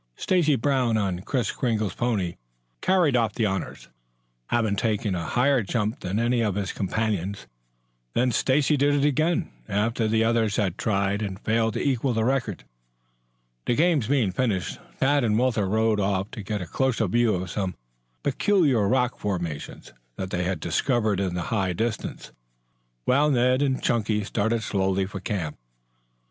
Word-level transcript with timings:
Stacy 0.15 0.55
Brown 0.55 0.97
on 0.97 1.19
Kris 1.19 1.51
Kringle's 1.51 1.93
pony, 1.93 2.37
carried 2.81 3.15
off 3.15 3.35
the 3.35 3.45
honors, 3.45 3.87
having 4.47 4.75
taken 4.75 5.13
a 5.13 5.23
higher 5.27 5.61
jump 5.61 5.99
than 5.99 6.15
did 6.15 6.25
any 6.25 6.41
of 6.41 6.55
his 6.55 6.73
companions. 6.73 7.45
Then 8.15 8.31
Stacy 8.31 8.77
did 8.77 8.95
it 8.95 9.05
again, 9.05 9.51
after 9.69 10.07
the 10.07 10.23
others 10.23 10.55
had 10.55 10.79
tried 10.79 11.21
and 11.21 11.39
failed 11.41 11.75
to 11.75 11.83
equal 11.87 12.13
the 12.13 12.23
record. 12.25 12.63
The 13.67 13.75
games 13.75 14.07
being 14.07 14.31
finished, 14.31 14.79
Tad 14.99 15.23
and 15.23 15.37
Walter 15.37 15.67
rode 15.69 15.99
off 15.99 16.31
to 16.31 16.41
get 16.41 16.63
a 16.63 16.65
closer 16.65 17.05
view 17.07 17.35
of 17.35 17.51
some 17.51 17.75
peculiar 18.23 18.87
rock 18.87 19.19
formations 19.19 19.93
that 20.15 20.31
they 20.31 20.45
had 20.45 20.59
discovered 20.59 21.19
in 21.19 21.35
the 21.35 21.43
high 21.53 21.73
distance, 21.73 22.31
while 23.05 23.29
Ned 23.29 23.61
and 23.61 23.83
Chunky 23.83 24.23
started 24.23 24.63
slowly 24.63 25.05
for 25.05 25.17
the 25.19 25.21
camp. 25.21 25.59